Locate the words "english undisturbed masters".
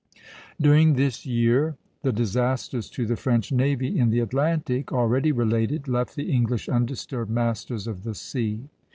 6.31-7.85